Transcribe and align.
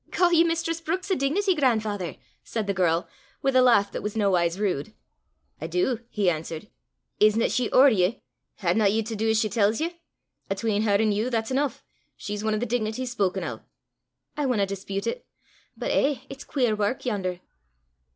"Ca' 0.09 0.29
ye 0.31 0.43
mistress 0.43 0.81
Brookes 0.81 1.11
a 1.11 1.15
dignity, 1.15 1.53
gran'father!" 1.53 2.17
said 2.43 2.65
the 2.65 2.73
girl, 2.73 3.07
with 3.43 3.55
a 3.55 3.61
laugh 3.61 3.91
that 3.91 4.01
was 4.01 4.15
nowise 4.17 4.59
rude. 4.59 4.95
"I 5.61 5.67
do," 5.67 5.99
he 6.09 6.27
answered. 6.27 6.69
"Isna 7.19 7.49
she 7.49 7.69
ower 7.71 7.87
ye? 7.89 8.23
Haena 8.61 8.87
ye 8.87 9.03
to 9.03 9.15
du 9.15 9.29
as 9.29 9.39
she 9.39 9.47
tells 9.47 9.79
ye? 9.79 9.99
'Atween 10.49 10.81
her 10.81 10.95
an' 10.95 11.11
you 11.11 11.29
that's 11.29 11.51
eneuch: 11.51 11.83
she's 12.17 12.43
ane 12.43 12.55
o' 12.55 12.57
the 12.57 12.65
dignities 12.65 13.11
spoken 13.11 13.43
o'." 13.43 13.61
"I 14.35 14.47
winna 14.47 14.65
dispute 14.65 15.05
it. 15.05 15.23
But, 15.77 15.91
eh, 15.91 16.21
it's 16.29 16.45
queer 16.45 16.75
wark 16.75 17.05
yon'er!" 17.05 17.39